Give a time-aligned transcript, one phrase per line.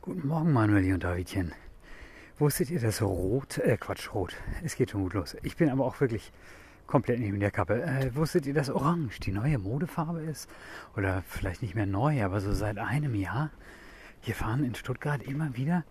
[0.00, 1.52] Guten Morgen, Manueli und Davidchen.
[2.38, 4.34] Wusstet ihr, dass Rot, äh Quatsch, Rot,
[4.64, 5.36] es geht schon gut los.
[5.42, 6.32] Ich bin aber auch wirklich
[6.88, 7.80] komplett neben der Kappe.
[7.82, 10.50] Äh, wusstet ihr, dass Orange die neue Modefarbe ist?
[10.96, 13.50] Oder vielleicht nicht mehr neu, aber so seit einem Jahr.
[14.20, 15.84] Hier fahren in Stuttgart immer wieder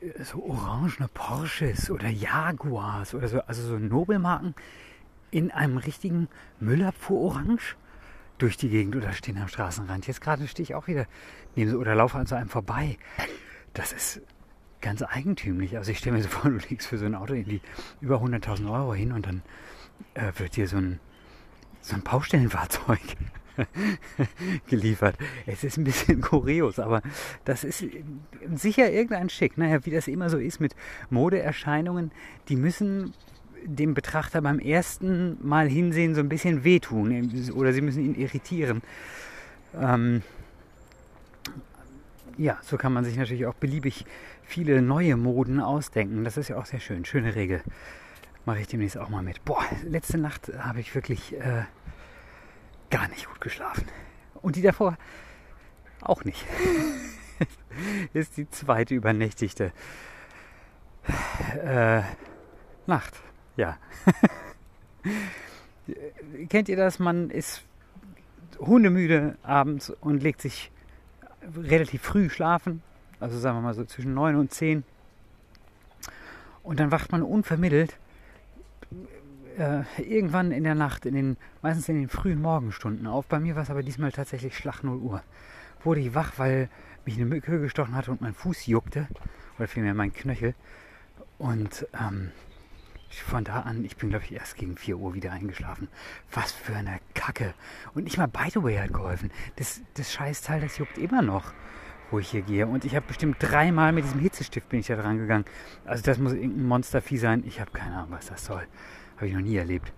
[0.00, 4.56] äh, so orangene Porsches oder Jaguars oder so, also so Nobelmarken
[5.30, 7.76] in einem richtigen Müllabfuhr orange
[8.38, 10.06] durch die Gegend oder stehen am Straßenrand.
[10.06, 11.06] Jetzt gerade stehe ich auch wieder
[11.56, 12.98] neben oder laufe an so einem vorbei.
[13.74, 14.20] Das ist
[14.80, 15.76] ganz eigentümlich.
[15.76, 17.60] Also ich stelle mir so vor, du legst für so ein Auto irgendwie
[18.00, 19.42] über 100.000 Euro hin und dann
[20.14, 21.00] äh, wird dir so ein,
[21.80, 23.00] so ein Baustellenfahrzeug
[24.68, 25.16] geliefert.
[25.46, 27.02] Es ist ein bisschen kurios, aber
[27.44, 27.84] das ist
[28.54, 29.58] sicher irgendein Schick.
[29.58, 30.74] Naja, wie das immer so ist mit
[31.10, 32.10] Modeerscheinungen,
[32.48, 33.12] die müssen
[33.64, 38.82] dem Betrachter beim ersten Mal hinsehen so ein bisschen wehtun oder sie müssen ihn irritieren.
[39.74, 40.22] Ähm,
[42.36, 44.06] ja, so kann man sich natürlich auch beliebig
[44.42, 46.24] viele neue Moden ausdenken.
[46.24, 47.04] Das ist ja auch sehr schön.
[47.04, 47.62] Schöne Regel.
[48.46, 49.44] Mache ich demnächst auch mal mit.
[49.44, 51.64] Boah, letzte Nacht habe ich wirklich äh,
[52.90, 53.84] gar nicht gut geschlafen.
[54.42, 54.96] Und die davor
[56.00, 56.46] auch nicht.
[58.12, 59.72] ist die zweite übernächtigte
[61.62, 62.02] äh,
[62.86, 63.14] Nacht.
[63.60, 63.76] Ja.
[66.48, 66.98] Kennt ihr das?
[66.98, 67.62] Man ist
[68.58, 70.70] hundemüde abends und legt sich
[71.54, 72.82] relativ früh schlafen.
[73.18, 74.82] Also sagen wir mal so zwischen 9 und 10.
[76.62, 77.98] Und dann wacht man unvermittelt
[79.58, 83.26] äh, irgendwann in der Nacht, in den, meistens in den frühen Morgenstunden auf.
[83.26, 85.22] Bei mir war es aber diesmal tatsächlich Schlag 0 Uhr.
[85.84, 86.70] Wurde ich wach, weil
[87.04, 89.06] mich eine Mücke gestochen hatte und mein Fuß juckte.
[89.58, 90.54] Oder vielmehr mein Knöchel.
[91.36, 92.30] Und ähm,
[93.14, 95.88] von da an, ich bin glaube ich erst gegen 4 Uhr wieder eingeschlafen.
[96.32, 97.54] Was für eine Kacke.
[97.94, 99.30] Und nicht mal By the Way hat geholfen.
[99.56, 101.52] Das, das Scheißteil, das juckt immer noch,
[102.10, 102.66] wo ich hier gehe.
[102.66, 105.44] Und ich habe bestimmt dreimal mit diesem Hitzestift bin ich da dran gegangen.
[105.84, 107.42] Also das muss irgendein Monstervieh sein.
[107.46, 108.66] Ich habe keine Ahnung, was das soll.
[109.16, 109.92] Habe ich noch nie erlebt.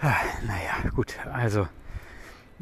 [0.00, 0.14] Ah,
[0.46, 1.18] naja, gut.
[1.26, 1.62] Also,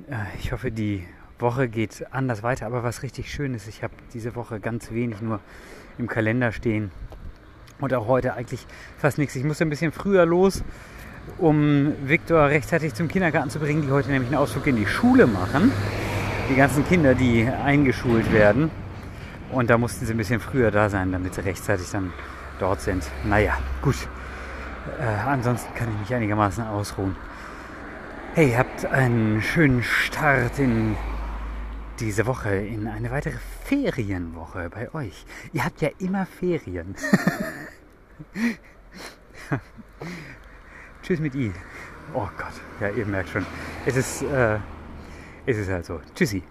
[0.09, 1.07] äh, ich hoffe, die
[1.39, 2.67] Woche geht anders weiter.
[2.67, 5.41] Aber was richtig schön ist, ich habe diese Woche ganz wenig nur
[5.99, 6.91] im Kalender stehen.
[7.81, 8.67] Und auch heute eigentlich
[8.99, 9.37] fast nichts.
[9.37, 10.65] Ich musste ein bisschen früher los,
[11.39, 15.27] um Viktor rechtzeitig zum Kindergarten zu bringen, die heute nämlich einen Ausflug in die Schule
[15.27, 15.73] machen.
[16.51, 18.71] Die ganzen Kinder, die eingeschult werden.
[19.53, 22.13] Und da mussten sie ein bisschen früher da sein, damit sie rechtzeitig dann
[22.59, 23.05] dort sind.
[23.25, 23.97] Naja, gut.
[25.01, 27.17] Äh, ansonsten kann ich mich einigermaßen ausruhen.
[28.35, 30.97] Hey, habt einen schönen Start in
[32.01, 35.25] diese Woche, in eine weitere Ferienwoche bei euch.
[35.53, 36.95] Ihr habt ja immer Ferien.
[41.03, 41.53] Tschüss mit I.
[42.15, 43.45] Oh Gott, ja, ihr merkt schon.
[43.85, 44.59] Es ist, äh,
[45.47, 46.01] es ist halt so.
[46.15, 46.43] Tschüssi.